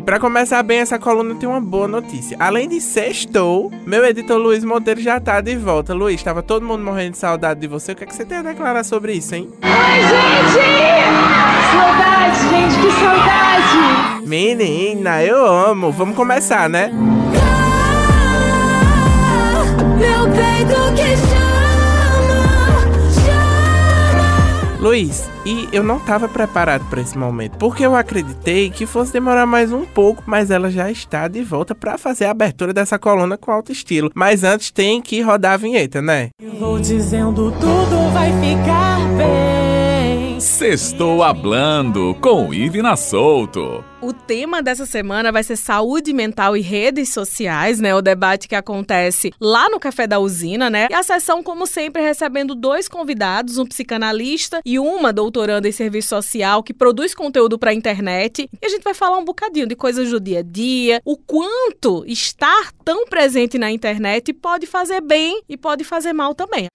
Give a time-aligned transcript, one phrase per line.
[0.00, 2.34] E para começar bem essa coluna tem uma boa notícia.
[2.40, 5.92] Além de sextou, meu editor Luiz Monteiro já tá de volta.
[5.92, 7.92] Luiz, estava todo mundo morrendo de saudade de você.
[7.92, 9.50] O que, é que você tem a declarar sobre isso, hein?
[9.62, 10.80] Oi, gente!
[11.70, 14.26] Saudade, gente, que saudade!
[14.26, 15.92] Menina, eu amo.
[15.92, 16.90] Vamos começar, né?
[19.98, 21.39] Meu peito que
[24.80, 29.44] Luiz, e eu não estava preparado para esse momento, porque eu acreditei que fosse demorar
[29.44, 33.36] mais um pouco, mas ela já está de volta para fazer a abertura dessa coluna
[33.36, 34.10] com alto estilo.
[34.14, 36.30] Mas antes tem que rodar a vinheta, né?
[36.58, 39.69] Vou dizendo tudo vai ficar bem.
[40.40, 43.84] Sextou Hablando com Ivina Souto.
[44.00, 47.94] O tema dessa semana vai ser saúde mental e redes sociais, né?
[47.94, 50.88] O debate que acontece lá no Café da Usina, né?
[50.90, 56.08] E a sessão, como sempre, recebendo dois convidados, um psicanalista e uma doutoranda em serviço
[56.08, 58.48] social que produz conteúdo para a internet.
[58.50, 62.02] E a gente vai falar um bocadinho de coisas do dia a dia, o quanto
[62.06, 66.66] estar tão presente na internet pode fazer bem e pode fazer mal também.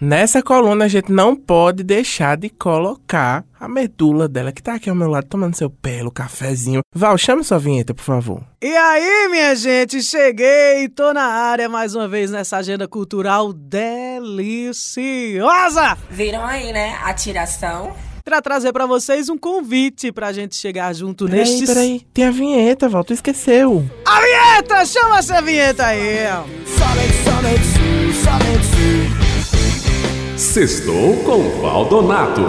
[0.00, 4.88] Nessa coluna a gente não pode deixar de colocar a medula dela, que tá aqui
[4.88, 6.82] ao meu lado tomando seu pelo, cafezinho.
[6.94, 8.40] Val, chama sua vinheta, por favor.
[8.62, 15.18] E aí, minha gente, cheguei, tô na área mais uma vez nessa agenda cultural deliciosa
[16.08, 16.96] Viram aí, né?
[17.02, 17.92] A tiração.
[18.24, 22.06] para trazer para vocês um convite pra gente chegar junto Peraí, neste peraí.
[22.14, 23.84] Tem a vinheta, Val, tu esqueceu.
[24.06, 26.28] A vinheta, chama essa vinheta aí.
[30.58, 32.42] Sextou com Valdonato.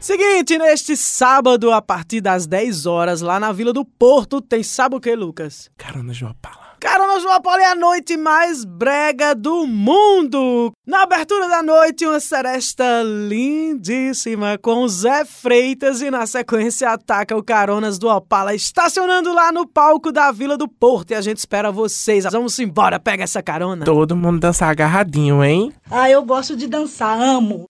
[0.00, 4.96] Seguinte, neste sábado, a partir das 10 horas, lá na Vila do Porto, tem sabe
[4.96, 5.70] o que, Lucas?
[5.76, 6.34] Carona, João.
[6.80, 10.72] Carona João Paulo é a noite mais brega do mundo.
[10.86, 17.42] Na abertura da noite, uma seresta lindíssima com Zé Freitas e na sequência ataca o
[17.42, 21.72] Caronas do Opala estacionando lá no palco da Vila do Porto e a gente espera
[21.72, 22.24] vocês.
[22.30, 23.84] Vamos embora, pega essa carona.
[23.84, 25.72] Todo mundo dançar agarradinho, hein?
[25.90, 27.66] Ah, eu gosto de dançar, amo.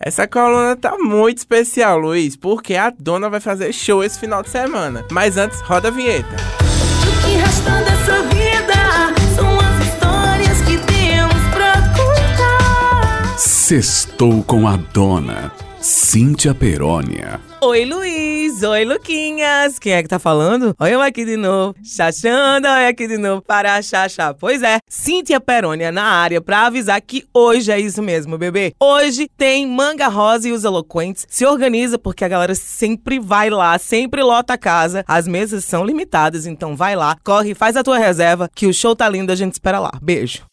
[0.00, 4.50] Essa coluna tá muito especial, Luiz, porque a dona vai fazer show esse final de
[4.50, 5.06] semana.
[5.12, 6.61] Mas antes, roda a vinheta.
[13.72, 15.50] Sextou com a dona
[15.82, 17.40] Cíntia Perônia.
[17.60, 18.62] Oi, Luiz.
[18.62, 19.80] Oi, Luquinhas.
[19.80, 20.76] Quem é que tá falando?
[20.78, 21.74] Olha eu aqui de novo.
[21.82, 23.42] Chachando, olha aqui de novo.
[23.42, 24.32] Para chachar.
[24.32, 28.72] Pois é, Cíntia Perônia na área pra avisar que hoje é isso mesmo, bebê.
[28.80, 31.26] Hoje tem Manga Rosa e os Eloquentes.
[31.28, 35.04] Se organiza porque a galera sempre vai lá, sempre lota a casa.
[35.08, 38.94] As mesas são limitadas, então vai lá, corre, faz a tua reserva que o show
[38.94, 39.90] tá lindo, a gente espera lá.
[40.00, 40.44] Beijo.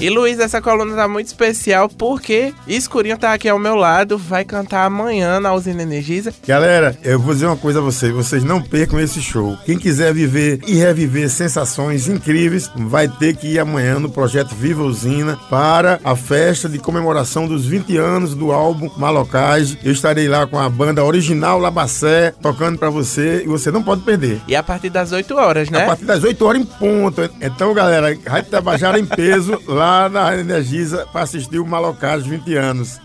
[0.00, 4.46] E Luiz, essa coluna tá muito especial porque Escurinho tá aqui ao meu lado, vai
[4.46, 6.32] cantar amanhã na Usina Energisa.
[6.46, 9.58] Galera, eu vou dizer uma coisa a vocês, vocês não percam esse show.
[9.66, 14.82] Quem quiser viver e reviver sensações incríveis, vai ter que ir amanhã no projeto Viva
[14.82, 19.78] Usina para a festa de comemoração dos 20 anos do álbum Malocage.
[19.84, 24.00] Eu estarei lá com a banda original Labacé tocando pra você e você não pode
[24.00, 24.40] perder.
[24.48, 25.82] E a partir das 8 horas, né?
[25.82, 27.20] A partir das 8 horas em ponto.
[27.38, 33.00] Então, galera, Rádio Tabajara em peso lá na Energisa para assistir o Malocage 20 anos.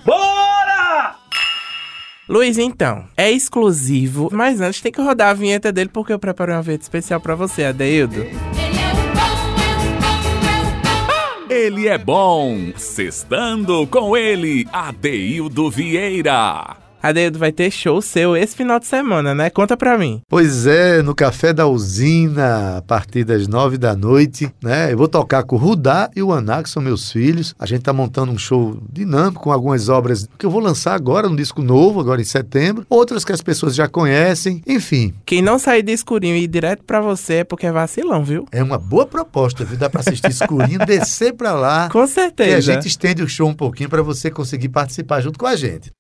[2.30, 6.54] Luiz, então, é exclusivo, mas antes tem que rodar a vinheta dele porque eu preparei
[6.56, 8.26] uma vinheta especial pra você, Adeildo.
[11.50, 12.72] Ele é bom.
[12.76, 16.85] Sextando com ele, Adeildo Vieira.
[17.08, 19.50] Adeildo vai ter show seu esse final de semana, né?
[19.50, 20.22] Conta pra mim.
[20.28, 24.92] Pois é, no Café da Usina, a partir das nove da noite, né?
[24.92, 27.54] Eu vou tocar com o Rudá e o Aná, que são meus filhos.
[27.60, 31.28] A gente tá montando um show dinâmico com algumas obras que eu vou lançar agora,
[31.28, 32.86] um disco novo, agora em setembro.
[32.90, 34.62] Outras que as pessoas já conhecem.
[34.68, 38.24] Enfim, Quem não sair de escurinho e ir direto pra você é porque é vacilão,
[38.24, 38.46] viu?
[38.52, 39.78] é uma boa proposta, viu?
[39.78, 41.90] Dá pra assistir escurinho, descer pra lá.
[41.92, 42.62] Com E a certeza.
[42.62, 45.92] gente estende o show um pouquinho pra você conseguir participar junto com a gente.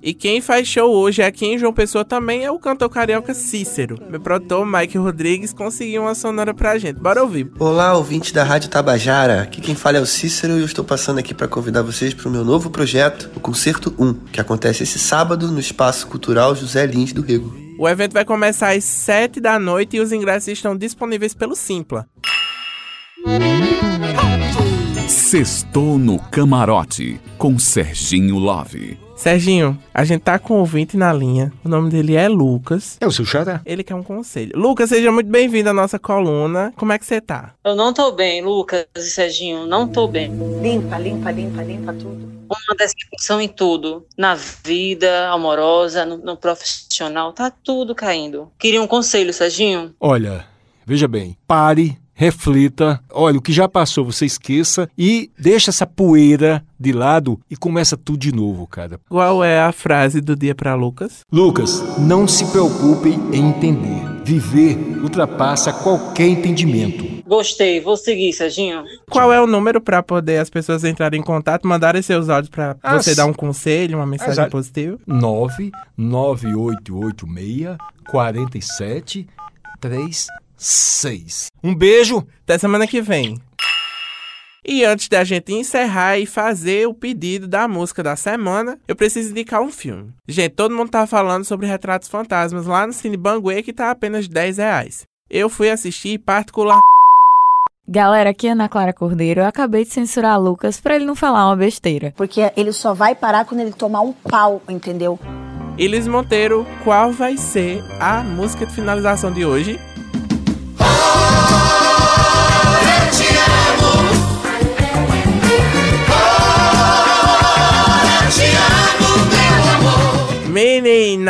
[0.00, 3.98] E quem faz show hoje aqui em João Pessoa também é o cantor carioca Cícero.
[4.08, 7.00] Meu produtor, Mike Rodrigues, conseguiu uma sonora pra gente.
[7.00, 7.50] Bora ouvir.
[7.58, 9.42] Olá, ouvintes da Rádio Tabajara.
[9.42, 12.28] Aqui quem fala é o Cícero e eu estou passando aqui para convidar vocês para
[12.28, 16.86] o meu novo projeto, o Concerto 1, que acontece esse sábado no Espaço Cultural José
[16.86, 17.52] Lins do Rego.
[17.76, 22.06] O evento vai começar às 7 da noite e os ingressos estão disponíveis pelo Simpla.
[25.08, 29.07] Sextou no camarote com Serginho Love.
[29.18, 31.52] Serginho, a gente tá com um ouvinte na linha.
[31.64, 32.96] O nome dele é Lucas.
[33.00, 33.60] É o seu xará?
[33.66, 34.52] Ele quer um conselho.
[34.54, 36.72] Lucas, seja muito bem-vindo à nossa coluna.
[36.76, 37.52] Como é que você tá?
[37.64, 40.30] Eu não tô bem, Lucas e Serginho, não tô bem.
[40.62, 42.30] Limpa, limpa, limpa, limpa tudo.
[42.48, 44.06] uma decepção em tudo.
[44.16, 48.52] Na vida amorosa, no, no profissional, tá tudo caindo.
[48.56, 49.92] Queria um conselho, Serginho?
[49.98, 50.46] Olha,
[50.86, 56.64] veja bem, pare, reflita, olha, o que já passou você esqueça e deixa essa poeira
[56.78, 58.98] de lado e começa tudo de novo, cara.
[59.08, 61.20] Qual é a frase do dia para Lucas?
[61.30, 64.18] Lucas, não se preocupe em entender.
[64.24, 67.22] Viver ultrapassa qualquer entendimento.
[67.24, 68.82] Gostei, vou seguir, Serginho.
[69.08, 72.76] Qual é o número para poder as pessoas entrarem em contato, mandarem seus áudios para
[72.82, 74.50] Ah, você dar um conselho, uma mensagem Exato.
[74.50, 74.98] positiva?
[75.06, 77.76] 99886
[78.10, 79.24] 47
[80.58, 81.46] 36.
[81.62, 82.26] Um beijo.
[82.42, 83.40] Até semana que vem.
[84.66, 89.30] E antes da gente encerrar e fazer o pedido da música da semana, eu preciso
[89.30, 90.12] indicar um filme.
[90.26, 94.28] Gente, todo mundo tá falando sobre Retratos Fantasmas lá no Cine Banguê, que tá apenas
[94.28, 95.04] 10 reais.
[95.30, 96.78] Eu fui assistir particular...
[97.90, 99.40] Galera, aqui é Ana Clara Cordeiro.
[99.40, 102.12] Eu acabei de censurar Lucas pra ele não falar uma besteira.
[102.14, 105.18] Porque ele só vai parar quando ele tomar um pau, entendeu?
[105.78, 109.80] Elis Monteiro, qual vai ser a música de finalização de hoje?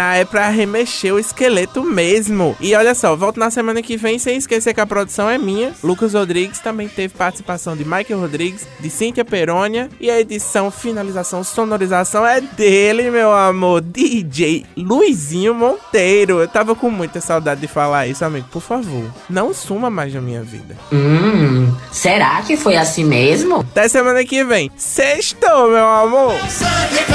[0.03, 2.57] É pra remexer o esqueleto mesmo.
[2.61, 5.73] E olha só, volto na semana que vem sem esquecer que a produção é minha.
[5.83, 9.89] Lucas Rodrigues também teve participação de Michael Rodrigues, de Cíntia Perônia.
[10.01, 16.41] E a edição, finalização, sonorização é dele, meu amor, DJ Luizinho Monteiro.
[16.41, 18.47] Eu tava com muita saudade de falar isso, amigo.
[18.51, 20.77] Por favor, não suma mais da minha vida.
[20.93, 23.61] Hum, será que foi assim mesmo?
[23.61, 24.71] Até semana que vem.
[24.77, 26.39] Sextou, meu amor.
[26.49, 27.09] Sangue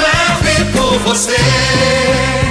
[0.72, 2.43] por você.